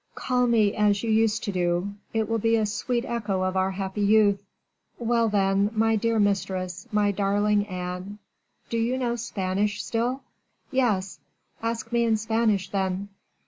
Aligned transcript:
"Call 0.15 0.47
me 0.47 0.73
as 0.75 1.03
you 1.03 1.11
used 1.11 1.43
to 1.43 1.51
do; 1.51 1.93
it 2.11 2.27
will 2.27 2.39
be 2.39 2.55
a 2.55 2.65
sweet 2.65 3.05
echo 3.05 3.43
of 3.43 3.55
our 3.55 3.69
happy 3.69 4.01
youth." 4.01 4.41
"Well, 4.97 5.29
then, 5.29 5.69
my 5.75 5.95
dear 5.95 6.19
mistress, 6.19 6.87
my 6.91 7.11
darling 7.11 7.67
Anne" 7.67 8.17
"Do 8.71 8.79
you 8.79 8.97
know 8.97 9.15
Spanish, 9.15 9.83
still?" 9.83 10.23
"Yes." 10.71 11.19
"Ask 11.61 11.91
me 11.91 12.03
in 12.03 12.17
Spanish, 12.17 12.67
then." 12.71 13.09